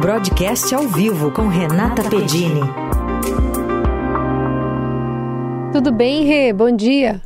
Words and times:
Broadcast 0.00 0.72
ao 0.72 0.86
vivo 0.86 1.32
com 1.32 1.48
Renata 1.48 2.08
Pedini. 2.08 2.60
Tudo 5.72 5.90
bem, 5.90 6.24
Rê? 6.24 6.52
Bom 6.52 6.70
dia. 6.70 7.20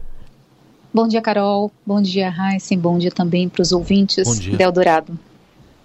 Bom 0.92 1.06
dia, 1.06 1.20
Carol. 1.20 1.70
Bom 1.84 2.00
dia, 2.00 2.30
Raíssa. 2.30 2.74
Bom 2.74 2.96
dia 2.96 3.10
também 3.10 3.50
para 3.50 3.60
os 3.60 3.70
ouvintes 3.70 4.40
de 4.40 4.62
Eldorado. 4.62 5.18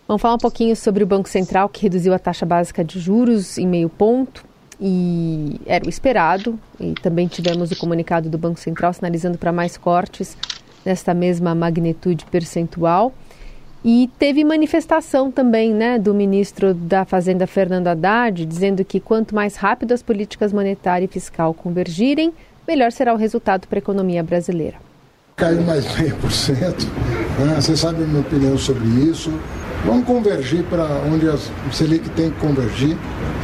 Vamos 0.07 0.21
falar 0.21 0.36
um 0.36 0.39
pouquinho 0.39 0.73
sobre 0.76 1.04
o 1.04 1.07
Banco 1.07 1.28
Central, 1.28 1.68
que 1.68 1.81
reduziu 1.81 2.13
a 2.13 2.20
taxa 2.20 2.45
básica 2.45 2.82
de 2.82 2.98
juros 2.98 3.57
em 3.57 3.68
meio 3.68 3.89
ponto. 3.89 4.45
E 4.80 5.59
era 5.66 5.86
o 5.86 5.89
esperado. 5.89 6.57
E 6.80 6.93
também 6.93 7.27
tivemos 7.27 7.71
o 7.71 7.75
comunicado 7.75 8.30
do 8.30 8.38
Banco 8.38 8.59
Central 8.59 8.93
sinalizando 8.93 9.38
para 9.38 9.52
mais 9.52 9.75
cortes 9.75 10.38
nesta 10.86 11.14
mesma 11.14 11.54
magnitude 11.54 12.25
percentual. 12.25 13.14
E 13.86 14.09
teve 14.18 14.45
manifestação 14.45 15.29
também 15.29 15.73
né, 15.73 15.99
do 15.99 16.13
ministro 16.13 16.73
da 16.73 17.04
Fazenda, 17.04 17.45
Fernando 17.45 17.88
Haddad, 17.88 18.45
dizendo 18.45 18.85
que 18.85 18.98
quanto 18.98 19.35
mais 19.35 19.58
rápido 19.58 19.91
as 19.91 20.02
políticas 20.02 20.53
monetária 20.53 21.03
e 21.03 21.08
fiscal 21.08 21.53
convergirem, 21.53 22.34
melhor 22.66 22.94
será 22.94 23.13
o 23.13 23.17
resultado 23.17 23.67
para 23.67 23.77
a 23.77 23.81
economia 23.81 24.23
brasileira. 24.23 24.77
Caiu 25.35 25.61
mais 25.63 25.84
meio 25.99 26.16
por 26.16 26.31
cento. 26.31 26.88
Né? 27.39 27.55
Você 27.55 27.75
sabe 27.75 28.03
a 28.03 28.08
minha 28.08 28.22
opinião 28.22 28.58
sobre 28.58 28.88
isso. 28.88 29.38
Vamos 29.86 30.05
convergir 30.05 30.63
para 30.63 30.86
onde 31.11 31.27
a 31.27 31.38
Selic 31.70 32.09
tem 32.11 32.31
que 32.31 32.39
convergir, 32.39 32.95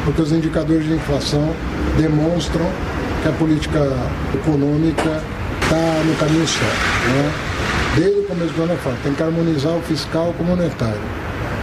porque 0.06 0.22
os 0.22 0.32
indicadores 0.32 0.86
de 0.86 0.94
inflação 0.94 1.54
demonstram 1.98 2.66
que 3.22 3.28
a 3.28 3.34
política 3.34 3.80
econômica 4.34 5.22
está 5.62 6.04
no 6.06 6.16
caminho 6.16 6.48
certo. 6.48 7.10
Né? 7.10 7.59
Desde 7.96 8.20
o 8.20 8.24
começo 8.24 8.54
do 8.54 8.64
ano 8.64 8.74
eu 8.74 8.78
falo, 8.78 8.96
tem 9.04 9.14
que 9.14 9.24
harmonizar 9.24 9.76
o 9.76 9.82
fiscal 9.82 10.34
com 10.38 10.44
o 10.44 10.48
monetário. 10.48 11.02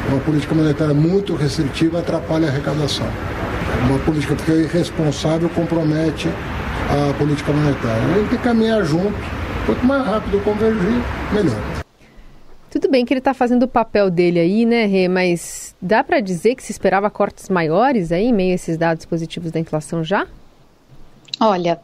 Uma 0.08 0.20
política 0.20 0.54
monetária 0.54 0.94
muito 0.94 1.34
restritiva 1.34 2.00
atrapalha 2.00 2.48
a 2.48 2.50
arrecadação. 2.50 3.06
Uma 3.88 3.98
política 4.00 4.34
que 4.34 4.50
é 4.50 4.54
irresponsável 4.56 5.48
compromete 5.50 6.28
a 6.90 7.12
política 7.14 7.52
monetária. 7.52 8.02
A 8.02 8.18
gente 8.18 8.28
tem 8.28 8.38
que 8.38 8.44
caminhar 8.44 8.84
junto. 8.84 9.14
Quanto 9.66 9.84
mais 9.84 10.06
rápido 10.06 10.42
convergir, 10.44 11.02
melhor. 11.32 11.60
Tudo 12.70 12.88
bem 12.90 13.04
que 13.04 13.12
ele 13.12 13.18
está 13.18 13.32
fazendo 13.32 13.62
o 13.62 13.68
papel 13.68 14.10
dele 14.10 14.38
aí, 14.38 14.66
né, 14.66 14.86
Rê? 14.86 15.08
Mas 15.08 15.74
dá 15.80 16.04
para 16.04 16.20
dizer 16.20 16.54
que 16.54 16.62
se 16.62 16.70
esperava 16.70 17.08
cortes 17.10 17.48
maiores 17.48 18.12
aí, 18.12 18.26
em 18.26 18.32
meio 18.32 18.52
a 18.52 18.54
esses 18.54 18.76
dados 18.76 19.04
positivos 19.06 19.50
da 19.50 19.58
inflação 19.58 20.04
já? 20.04 20.26
Olha, 21.40 21.80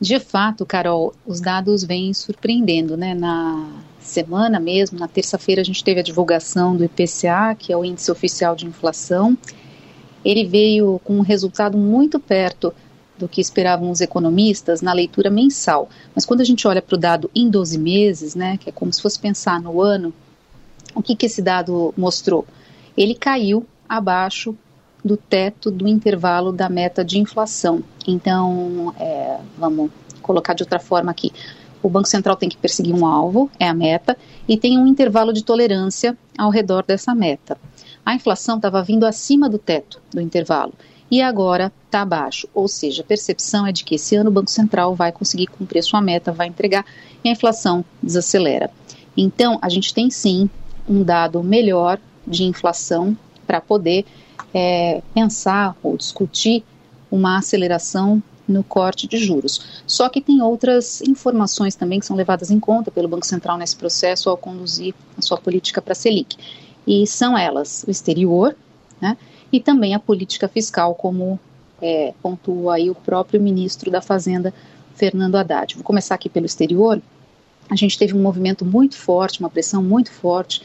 de 0.00 0.18
fato, 0.18 0.64
Carol, 0.64 1.12
os 1.26 1.42
dados 1.42 1.84
vêm 1.84 2.14
surpreendendo, 2.14 2.96
né? 2.96 3.14
Na 3.14 3.68
semana 4.00 4.58
mesmo, 4.58 4.98
na 4.98 5.06
terça-feira, 5.06 5.60
a 5.60 5.64
gente 5.64 5.84
teve 5.84 6.00
a 6.00 6.02
divulgação 6.02 6.74
do 6.74 6.84
IPCA, 6.84 7.54
que 7.58 7.70
é 7.70 7.76
o 7.76 7.84
índice 7.84 8.10
oficial 8.10 8.56
de 8.56 8.66
inflação. 8.66 9.36
Ele 10.24 10.46
veio 10.46 10.98
com 11.04 11.18
um 11.18 11.20
resultado 11.20 11.76
muito 11.76 12.18
perto 12.18 12.72
do 13.18 13.28
que 13.28 13.42
esperavam 13.42 13.90
os 13.90 14.00
economistas 14.00 14.80
na 14.80 14.94
leitura 14.94 15.28
mensal. 15.28 15.90
Mas 16.14 16.24
quando 16.24 16.40
a 16.40 16.44
gente 16.44 16.66
olha 16.66 16.80
para 16.80 16.94
o 16.94 16.98
dado 16.98 17.30
em 17.34 17.50
12 17.50 17.78
meses, 17.78 18.34
né, 18.34 18.56
que 18.56 18.70
é 18.70 18.72
como 18.72 18.90
se 18.90 19.02
fosse 19.02 19.18
pensar 19.18 19.60
no 19.60 19.82
ano, 19.82 20.14
o 20.94 21.02
que, 21.02 21.14
que 21.14 21.26
esse 21.26 21.42
dado 21.42 21.92
mostrou? 21.94 22.46
Ele 22.96 23.14
caiu 23.14 23.66
abaixo 23.86 24.56
do 25.04 25.16
teto 25.16 25.70
do 25.70 25.86
intervalo 25.86 26.52
da 26.52 26.68
meta 26.68 27.04
de 27.04 27.18
inflação. 27.18 27.82
Então, 28.06 28.94
é, 28.98 29.38
vamos 29.58 29.90
colocar 30.22 30.54
de 30.54 30.62
outra 30.62 30.78
forma 30.78 31.10
aqui. 31.10 31.32
O 31.82 31.88
Banco 31.88 32.08
Central 32.08 32.36
tem 32.36 32.48
que 32.48 32.56
perseguir 32.56 32.94
um 32.94 33.06
alvo, 33.06 33.50
é 33.58 33.68
a 33.68 33.74
meta, 33.74 34.16
e 34.48 34.56
tem 34.56 34.78
um 34.78 34.86
intervalo 34.86 35.32
de 35.32 35.42
tolerância 35.42 36.16
ao 36.36 36.50
redor 36.50 36.84
dessa 36.84 37.14
meta. 37.14 37.56
A 38.04 38.14
inflação 38.14 38.56
estava 38.56 38.82
vindo 38.82 39.06
acima 39.06 39.48
do 39.48 39.58
teto 39.58 40.00
do 40.12 40.20
intervalo 40.20 40.72
e 41.10 41.20
agora 41.20 41.72
está 41.86 42.02
abaixo, 42.02 42.48
ou 42.54 42.68
seja, 42.68 43.02
a 43.02 43.04
percepção 43.04 43.66
é 43.66 43.72
de 43.72 43.82
que 43.82 43.96
esse 43.96 44.14
ano 44.14 44.30
o 44.30 44.32
Banco 44.32 44.50
Central 44.50 44.94
vai 44.94 45.10
conseguir 45.10 45.48
cumprir 45.48 45.82
sua 45.82 46.00
meta, 46.00 46.32
vai 46.32 46.46
entregar 46.46 46.84
e 47.24 47.28
a 47.28 47.32
inflação 47.32 47.84
desacelera. 48.02 48.70
Então, 49.16 49.58
a 49.60 49.68
gente 49.68 49.92
tem 49.92 50.08
sim 50.08 50.48
um 50.88 51.02
dado 51.02 51.42
melhor 51.42 51.98
de 52.26 52.44
inflação 52.44 53.16
para 53.46 53.60
poder 53.60 54.04
é, 54.54 55.02
pensar 55.12 55.76
ou 55.82 55.96
discutir 55.96 56.64
uma 57.10 57.38
aceleração 57.38 58.22
no 58.46 58.64
corte 58.64 59.06
de 59.06 59.16
juros. 59.16 59.82
Só 59.86 60.08
que 60.08 60.20
tem 60.20 60.42
outras 60.42 61.00
informações 61.02 61.74
também 61.74 62.00
que 62.00 62.06
são 62.06 62.16
levadas 62.16 62.50
em 62.50 62.58
conta 62.58 62.90
pelo 62.90 63.08
Banco 63.08 63.26
Central 63.26 63.56
nesse 63.56 63.76
processo 63.76 64.28
ao 64.28 64.36
conduzir 64.36 64.94
a 65.16 65.22
sua 65.22 65.38
política 65.38 65.80
para 65.80 65.92
a 65.92 65.94
Selic. 65.94 66.36
E 66.86 67.06
são 67.06 67.38
elas 67.38 67.84
o 67.86 67.90
exterior 67.90 68.56
né, 69.00 69.16
e 69.52 69.60
também 69.60 69.94
a 69.94 69.98
política 69.98 70.48
fiscal, 70.48 70.94
como 70.94 71.38
é, 71.80 72.12
pontua 72.22 72.74
aí 72.74 72.90
o 72.90 72.94
próprio 72.94 73.40
ministro 73.40 73.90
da 73.90 74.00
Fazenda, 74.00 74.52
Fernando 74.94 75.36
Haddad. 75.36 75.74
Vou 75.76 75.84
começar 75.84 76.14
aqui 76.14 76.28
pelo 76.28 76.46
exterior. 76.46 77.00
A 77.68 77.76
gente 77.76 77.96
teve 77.96 78.14
um 78.14 78.22
movimento 78.22 78.64
muito 78.64 78.96
forte, 78.96 79.40
uma 79.40 79.48
pressão 79.48 79.82
muito 79.82 80.10
forte 80.10 80.62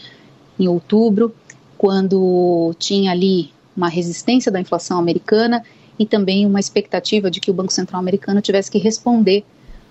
em 0.60 0.68
outubro, 0.68 1.34
quando 1.78 2.74
tinha 2.80 3.12
ali 3.12 3.52
uma 3.76 3.90
resistência 3.90 4.52
da 4.52 4.60
inflação 4.60 4.98
americana 4.98 5.64
e 5.98 6.06
também 6.06 6.46
uma 6.46 6.60
expectativa 6.60 7.32
de 7.32 7.40
que 7.40 7.50
o 7.50 7.54
Banco 7.54 7.72
Central 7.72 8.00
americano 8.00 8.42
tivesse 8.42 8.70
que 8.70 8.78
responder 8.78 9.46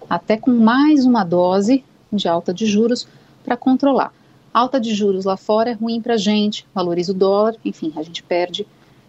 até 0.09 0.37
com 0.37 0.51
mais 0.51 1.07
uma 1.07 1.25
dose 1.25 1.85
de 2.13 2.29
alta 2.29 2.53
de 2.53 2.67
juros 2.67 3.07
para 3.45 3.57
controlar. 3.57 4.13
Alta 4.53 4.81
de 4.81 4.95
juros 4.95 5.25
lá 5.25 5.37
fora 5.37 5.71
é 5.71 5.73
ruim 5.73 6.01
para 6.01 6.15
a 6.15 6.19
gente, 6.19 6.67
valoriza 6.75 7.13
o 7.13 7.15
dólar, 7.15 7.57
enfim, 7.65 7.93
a 7.97 8.03
gente 8.03 8.23
perde 8.23 8.67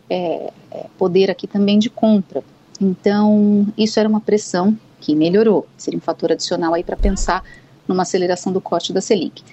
é, 0.09 0.51
é, 0.71 0.85
poder 0.97 1.29
aqui 1.29 1.47
também 1.47 1.77
de 1.77 1.89
compra. 1.89 2.43
Então, 2.81 3.67
isso 3.77 3.99
era 3.99 4.09
uma 4.09 4.19
pressão 4.19 4.77
que 4.99 5.15
melhorou, 5.15 5.67
seria 5.77 5.97
um 5.97 6.01
fator 6.01 6.31
adicional 6.31 6.73
aí 6.73 6.83
para 6.83 6.95
pensar 6.95 7.43
numa 7.87 8.03
aceleração 8.03 8.51
do 8.51 8.59
corte 8.59 8.91
da 8.91 9.01
Selic. 9.01 9.43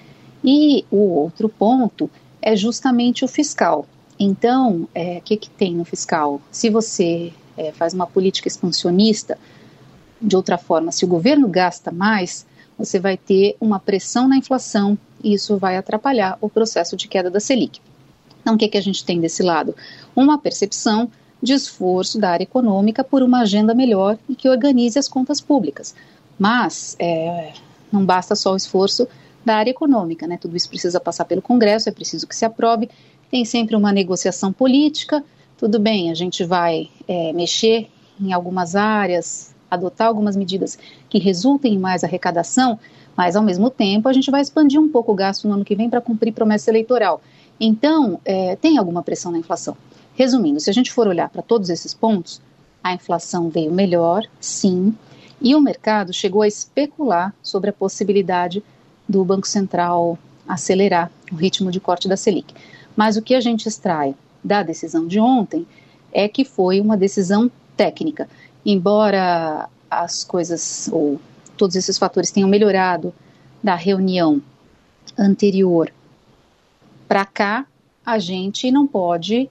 E 0.43 0.83
o 0.91 0.97
outro 0.97 1.47
ponto 1.47 2.09
é 2.41 2.55
justamente 2.55 3.23
o 3.23 3.27
fiscal. 3.27 3.85
Então, 4.23 4.83
o 4.83 4.89
é, 4.95 5.19
que, 5.19 5.35
que 5.35 5.49
tem 5.49 5.75
no 5.75 5.83
fiscal? 5.83 6.39
Se 6.49 6.69
você 6.69 7.33
é, 7.57 7.73
faz 7.73 7.93
uma 7.93 8.07
política 8.07 8.47
expansionista, 8.47 9.37
de 10.21 10.33
outra 10.33 10.57
forma, 10.57 10.93
se 10.93 11.03
o 11.03 11.07
governo 11.09 11.45
gasta 11.49 11.91
mais, 11.91 12.45
você 12.77 12.99
vai 12.99 13.17
ter 13.17 13.57
uma 13.59 13.79
pressão 13.79 14.25
na 14.29 14.37
inflação 14.37 14.97
e 15.21 15.33
isso 15.33 15.57
vai 15.57 15.75
atrapalhar 15.75 16.37
o 16.39 16.49
processo 16.49 16.95
de 16.95 17.09
queda 17.09 17.29
da 17.29 17.41
Selic. 17.41 17.81
Então, 18.41 18.55
o 18.55 18.57
que, 18.57 18.69
que 18.69 18.77
a 18.77 18.81
gente 18.81 19.03
tem 19.03 19.19
desse 19.19 19.43
lado? 19.43 19.75
Uma 20.15 20.37
percepção 20.37 21.11
de 21.41 21.51
esforço 21.51 22.17
da 22.17 22.29
área 22.29 22.43
econômica 22.43 23.03
por 23.03 23.21
uma 23.21 23.41
agenda 23.41 23.75
melhor 23.75 24.17
e 24.29 24.35
que 24.35 24.47
organize 24.47 24.97
as 24.97 25.09
contas 25.09 25.41
públicas. 25.41 25.93
Mas 26.39 26.95
é, 26.97 27.51
não 27.91 28.05
basta 28.05 28.35
só 28.35 28.53
o 28.53 28.55
esforço 28.55 29.05
da 29.45 29.55
área 29.55 29.71
econômica, 29.71 30.27
né? 30.27 30.37
Tudo 30.37 30.55
isso 30.55 30.69
precisa 30.69 30.99
passar 30.99 31.25
pelo 31.25 31.41
Congresso, 31.41 31.89
é 31.89 31.91
preciso 31.91 32.27
que 32.27 32.35
se 32.35 32.45
aprove 32.45 32.89
tem 33.33 33.45
sempre 33.45 33.75
uma 33.75 33.91
negociação 33.91 34.53
política. 34.53 35.23
Tudo 35.57 35.79
bem, 35.79 36.11
a 36.11 36.13
gente 36.13 36.43
vai 36.43 36.87
é, 37.07 37.33
mexer 37.33 37.89
em 38.21 38.31
algumas 38.31 38.75
áreas, 38.75 39.55
adotar 39.71 40.07
algumas 40.07 40.35
medidas 40.35 40.77
que 41.09 41.17
resultem 41.17 41.73
em 41.73 41.79
mais 41.79 42.03
arrecadação, 42.03 42.77
mas 43.17 43.35
ao 43.35 43.41
mesmo 43.41 43.71
tempo 43.71 44.07
a 44.07 44.13
gente 44.13 44.29
vai 44.29 44.39
expandir 44.39 44.79
um 44.79 44.87
pouco 44.87 45.11
o 45.11 45.15
gasto 45.15 45.47
no 45.47 45.55
ano 45.55 45.65
que 45.65 45.75
vem 45.75 45.89
para 45.89 45.99
cumprir 45.99 46.31
promessa 46.31 46.69
eleitoral. 46.69 47.23
Então, 47.59 48.21
é, 48.23 48.55
tem 48.55 48.77
alguma 48.77 49.01
pressão 49.01 49.31
na 49.31 49.39
inflação. 49.39 49.75
Resumindo, 50.13 50.59
se 50.59 50.69
a 50.69 50.73
gente 50.73 50.91
for 50.91 51.07
olhar 51.07 51.27
para 51.27 51.41
todos 51.41 51.71
esses 51.71 51.91
pontos, 51.91 52.39
a 52.83 52.93
inflação 52.93 53.49
veio 53.49 53.71
melhor, 53.71 54.27
sim, 54.39 54.93
e 55.41 55.55
o 55.55 55.59
mercado 55.59 56.13
chegou 56.13 56.43
a 56.43 56.47
especular 56.47 57.33
sobre 57.41 57.71
a 57.71 57.73
possibilidade 57.73 58.63
do 59.07 59.23
Banco 59.23 59.47
Central 59.47 60.17
acelerar 60.47 61.11
o 61.31 61.35
ritmo 61.35 61.71
de 61.71 61.79
corte 61.79 62.07
da 62.07 62.17
Selic. 62.17 62.53
Mas 62.95 63.17
o 63.17 63.21
que 63.21 63.35
a 63.35 63.41
gente 63.41 63.67
extrai 63.67 64.15
da 64.43 64.61
decisão 64.61 65.07
de 65.07 65.19
ontem 65.19 65.65
é 66.11 66.27
que 66.27 66.45
foi 66.45 66.79
uma 66.79 66.97
decisão 66.97 67.49
técnica. 67.75 68.29
Embora 68.65 69.69
as 69.89 70.23
coisas, 70.23 70.89
ou 70.91 71.19
todos 71.57 71.75
esses 71.75 71.97
fatores 71.97 72.31
tenham 72.31 72.49
melhorado 72.49 73.13
da 73.63 73.75
reunião 73.75 74.41
anterior 75.17 75.91
para 77.07 77.25
cá, 77.25 77.65
a 78.05 78.19
gente 78.19 78.71
não 78.71 78.85
pode 78.85 79.49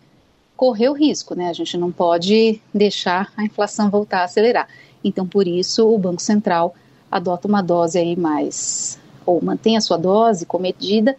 correr 0.56 0.88
o 0.88 0.92
risco, 0.92 1.34
né? 1.34 1.48
A 1.48 1.52
gente 1.52 1.76
não 1.76 1.90
pode 1.90 2.60
deixar 2.72 3.32
a 3.36 3.44
inflação 3.44 3.90
voltar 3.90 4.20
a 4.20 4.24
acelerar. 4.24 4.68
Então, 5.02 5.26
por 5.26 5.46
isso, 5.48 5.88
o 5.88 5.98
Banco 5.98 6.22
Central 6.22 6.74
adota 7.10 7.48
uma 7.48 7.62
dose 7.62 7.98
aí 7.98 8.16
mais, 8.16 8.98
ou 9.26 9.42
mantém 9.42 9.76
a 9.76 9.80
sua 9.80 9.96
dose 9.96 10.46
comedida, 10.46 11.16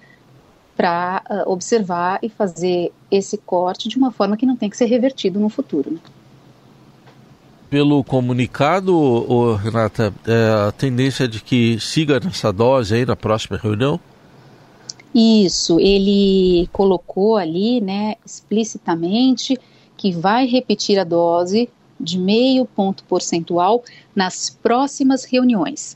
para 0.75 1.21
uh, 1.29 1.33
ah, 1.33 1.43
observar 1.45 2.19
e 2.23 2.29
fazer 2.29 2.91
esse 3.11 3.37
corte 3.37 3.87
de 3.87 3.97
uma 3.97 4.11
forma 4.11 4.35
que 4.35 4.45
não 4.45 4.55
tem 4.55 4.69
que 4.69 4.77
ser 4.77 4.85
revertido 4.85 5.39
no 5.39 5.49
futuro. 5.49 5.91
Né? 5.91 5.99
Pelo 7.69 8.03
comunicado, 8.03 9.55
Renata, 9.55 10.13
é, 10.27 10.67
a 10.67 10.71
tendência 10.71 11.25
é 11.25 11.27
de 11.27 11.41
que 11.41 11.79
siga 11.79 12.19
nessa 12.19 12.51
dose 12.51 12.95
aí 12.95 13.05
na 13.05 13.15
próxima 13.15 13.57
reunião? 13.57 13.99
Isso, 15.13 15.79
ele 15.79 16.67
colocou 16.71 17.37
ali, 17.37 17.79
né, 17.81 18.15
explicitamente 18.25 19.59
que 19.95 20.11
vai 20.11 20.47
repetir 20.47 20.99
a 20.99 21.03
dose 21.03 21.69
de 21.99 22.17
meio 22.17 22.65
ponto 22.65 23.03
percentual 23.03 23.83
nas 24.15 24.49
próximas 24.49 25.23
reuniões. 25.23 25.95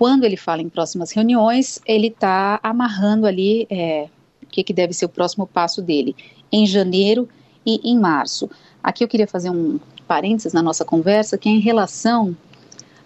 Quando 0.00 0.24
ele 0.24 0.38
fala 0.38 0.62
em 0.62 0.68
próximas 0.70 1.12
reuniões, 1.12 1.78
ele 1.84 2.06
está 2.06 2.58
amarrando 2.62 3.26
ali 3.26 3.66
é, 3.68 4.08
o 4.42 4.46
que, 4.46 4.64
que 4.64 4.72
deve 4.72 4.94
ser 4.94 5.04
o 5.04 5.10
próximo 5.10 5.46
passo 5.46 5.82
dele, 5.82 6.16
em 6.50 6.66
janeiro 6.66 7.28
e 7.66 7.82
em 7.84 7.98
março. 7.98 8.48
Aqui 8.82 9.04
eu 9.04 9.08
queria 9.08 9.26
fazer 9.26 9.50
um 9.50 9.78
parênteses 10.08 10.54
na 10.54 10.62
nossa 10.62 10.86
conversa, 10.86 11.36
que 11.36 11.50
é 11.50 11.52
em 11.52 11.60
relação 11.60 12.34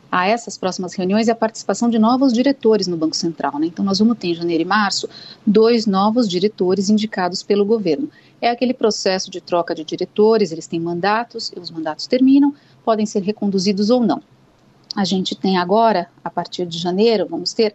a 0.08 0.28
essas 0.28 0.56
próximas 0.56 0.94
reuniões 0.94 1.26
e 1.26 1.32
a 1.32 1.34
participação 1.34 1.90
de 1.90 1.98
novos 1.98 2.32
diretores 2.32 2.86
no 2.86 2.96
Banco 2.96 3.16
Central. 3.16 3.58
Né? 3.58 3.66
Então, 3.66 3.84
nós 3.84 3.98
vamos 3.98 4.16
ter 4.16 4.28
em 4.28 4.34
janeiro 4.36 4.62
e 4.62 4.64
março 4.64 5.08
dois 5.44 5.86
novos 5.86 6.28
diretores 6.28 6.88
indicados 6.90 7.42
pelo 7.42 7.64
governo. 7.64 8.08
É 8.40 8.50
aquele 8.50 8.72
processo 8.72 9.32
de 9.32 9.40
troca 9.40 9.74
de 9.74 9.82
diretores, 9.82 10.52
eles 10.52 10.68
têm 10.68 10.78
mandatos, 10.78 11.50
os 11.60 11.72
mandatos 11.72 12.06
terminam, 12.06 12.54
podem 12.84 13.04
ser 13.04 13.24
reconduzidos 13.24 13.90
ou 13.90 14.06
não. 14.06 14.22
A 14.94 15.04
gente 15.04 15.34
tem 15.34 15.58
agora, 15.58 16.08
a 16.22 16.30
partir 16.30 16.66
de 16.66 16.78
janeiro, 16.78 17.26
vamos 17.28 17.52
ter 17.52 17.74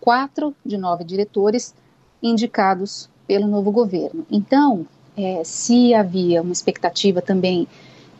quatro 0.00 0.54
de 0.64 0.78
nove 0.78 1.04
diretores 1.04 1.74
indicados 2.22 3.08
pelo 3.26 3.46
novo 3.46 3.70
governo. 3.70 4.26
Então, 4.30 4.86
é, 5.16 5.42
se 5.44 5.94
havia 5.94 6.42
uma 6.42 6.52
expectativa 6.52 7.20
também 7.20 7.68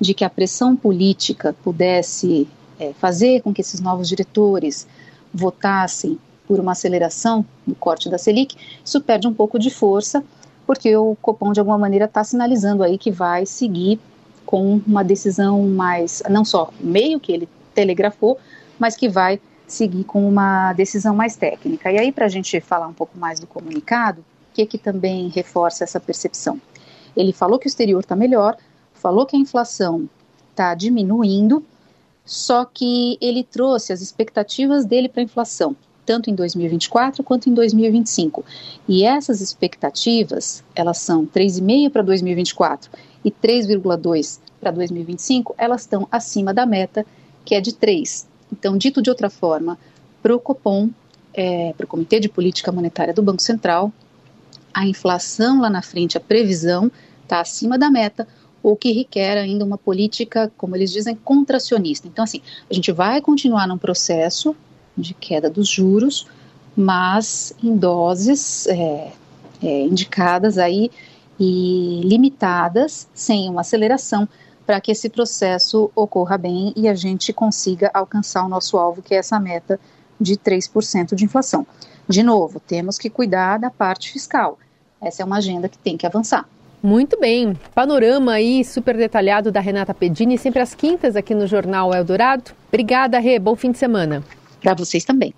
de 0.01 0.13
que 0.13 0.25
a 0.25 0.31
pressão 0.31 0.77
política 0.77 1.55
pudesse 1.65 2.47
é, 2.79 2.93
fazer 2.95 3.41
com 3.43 3.53
que 3.53 3.61
esses 3.61 3.81
novos 3.81 4.09
diretores 4.09 4.87
votassem 5.33 6.19
por 6.47 6.61
uma 6.61 6.73
aceleração 6.73 7.45
do 7.67 7.75
corte 7.75 8.11
da 8.11 8.19
Selic, 8.19 8.57
isso 8.85 9.01
perde 9.01 9.27
um 9.27 9.33
pouco 9.33 9.59
de 9.59 9.71
força, 9.71 10.23
porque 10.67 10.95
o 10.97 11.17
Copom, 11.23 11.53
de 11.53 11.61
alguma 11.61 11.79
maneira, 11.79 12.05
está 12.05 12.23
sinalizando 12.23 12.83
aí 12.83 12.99
que 12.99 13.11
vai 13.11 13.47
seguir 13.47 13.99
com 14.45 14.81
uma 14.87 15.03
decisão 15.03 15.63
mais, 15.67 16.23
não 16.29 16.45
só 16.45 16.71
meio 16.81 17.19
que 17.19 17.33
ele 17.33 17.49
telegrafou, 17.75 18.39
mas 18.79 18.97
que 18.97 19.09
vai 19.09 19.41
seguir 19.67 20.05
com 20.05 20.29
uma 20.29 20.73
decisão 20.73 21.15
mais 21.15 21.37
técnica. 21.37 21.91
E 21.91 21.99
aí, 21.99 22.13
para 22.13 22.27
a 22.27 22.29
gente 22.29 22.61
falar 22.61 22.87
um 22.87 22.93
pouco 22.93 23.19
mais 23.19 23.41
do 23.41 23.47
comunicado, 23.47 24.21
o 24.21 24.55
que, 24.55 24.67
que 24.67 24.79
também 24.79 25.29
reforça 25.29 25.85
essa 25.85 25.99
percepção? 25.99 26.61
Ele 27.17 27.33
falou 27.33 27.59
que 27.59 27.67
o 27.67 27.69
exterior 27.69 28.01
está 28.01 28.15
melhor, 28.15 28.57
falou 28.93 29.27
que 29.27 29.37
a 29.37 29.39
inflação 29.39 30.09
está 30.51 30.75
diminuindo, 30.75 31.65
só 32.25 32.65
que 32.65 33.19
ele 33.21 33.45
trouxe 33.45 33.93
as 33.93 34.01
expectativas 34.01 34.85
dele 34.85 35.09
para 35.09 35.21
a 35.21 35.25
inflação, 35.25 35.77
tanto 36.07 36.31
em 36.31 36.35
2024 36.35 37.23
quanto 37.23 37.49
em 37.49 37.55
2025. 37.55 38.45
E 38.89 39.05
essas 39.05 39.41
expectativas, 39.41 40.63
elas 40.75 40.99
são 40.99 41.27
3,5 41.27 41.91
para 41.91 42.03
2024 42.03 42.91
e 43.25 43.31
3,2 43.31 44.41
para 44.61 44.71
2025, 44.71 45.55
elas 45.59 45.83
estão 45.83 46.09
acima 46.11 46.55
da 46.55 46.65
meta, 46.65 47.05
que 47.45 47.55
é 47.55 47.61
de 47.61 47.75
3. 47.75 48.27
Então, 48.53 48.77
dito 48.77 49.03
de 49.03 49.11
outra 49.11 49.29
forma, 49.29 49.79
para 50.23 50.35
o 50.35 50.41
Copom, 50.41 50.91
é, 51.33 51.73
para 51.77 51.85
o 51.85 51.89
Comitê 51.89 52.21
de 52.21 52.29
Política 52.29 52.71
Monetária 52.73 53.13
do 53.13 53.23
Banco 53.23 53.43
Central, 53.43 53.93
a 54.73 54.87
inflação 54.87 55.61
lá 55.61 55.71
na 55.71 55.83
frente, 55.83 56.17
a 56.17 56.21
previsão, 56.21 56.91
está 57.23 57.41
acima 57.41 57.79
da 57.79 57.91
meta, 57.91 58.27
o 58.63 58.75
que 58.75 58.93
requer 58.93 59.37
ainda 59.37 59.65
uma 59.65 59.77
política, 59.77 60.51
como 60.57 60.75
eles 60.75 60.91
dizem, 60.91 61.15
contracionista. 61.15 62.09
Então, 62.09 62.25
assim, 62.25 62.41
a 62.71 62.73
gente 62.73 62.91
vai 62.91 63.21
continuar 63.21 63.69
num 63.69 63.77
processo 63.77 64.57
de 64.97 65.13
queda 65.13 65.51
dos 65.51 65.69
juros, 65.69 66.27
mas 66.77 67.53
em 67.63 67.77
doses 67.77 68.67
é, 68.67 69.13
é, 69.63 69.83
indicadas 69.83 70.57
aí 70.57 70.91
e 71.39 72.01
limitadas, 72.05 73.09
sem 73.13 73.49
uma 73.51 73.61
aceleração, 73.61 74.29
para 74.67 74.81
que 74.81 74.93
esse 74.93 75.09
processo 75.09 75.91
ocorra 75.95 76.39
bem 76.39 76.73
e 76.77 76.89
a 76.89 76.95
gente 76.95 77.33
consiga 77.33 77.91
alcançar 77.93 78.45
o 78.45 78.49
nosso 78.49 78.77
alvo, 78.79 79.03
que 79.03 79.15
é 79.15 79.19
essa 79.19 79.39
meta 79.39 79.79
de 80.21 80.37
3% 80.37 81.15
de 81.15 81.25
inflação. 81.25 81.67
De 82.09 82.23
novo, 82.23 82.61
temos 82.61 82.99
que 82.99 83.11
cuidar 83.11 83.59
da 83.59 83.71
parte 83.71 84.13
fiscal. 84.13 84.59
Essa 85.01 85.23
é 85.23 85.25
uma 85.25 85.39
agenda 85.39 85.69
que 85.69 85.79
tem 85.79 85.97
que 85.97 86.07
avançar. 86.07 86.49
Muito 86.83 87.19
bem. 87.19 87.59
Panorama 87.75 88.33
aí 88.33 88.63
super 88.65 88.97
detalhado 88.97 89.51
da 89.51 89.61
Renata 89.61 89.95
Pedini, 89.95 90.37
sempre 90.37 90.61
às 90.61 90.75
quintas 90.75 91.17
aqui 91.17 91.35
no 91.35 91.47
Jornal 91.47 91.95
Eldorado. 91.95 92.53
Obrigada, 92.69 93.19
Rê. 93.19 93.39
Bom 93.39 93.57
fim 93.57 93.73
de 93.73 93.79
semana. 93.79 94.23
Para 94.61 94.75
vocês 94.75 95.05
também. 95.05 95.35